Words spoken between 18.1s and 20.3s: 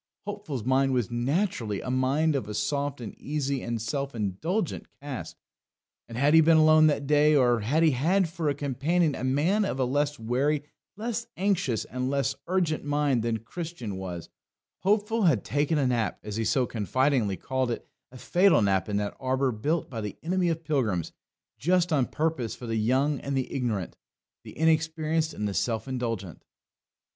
a fatal nap in that arbour built by the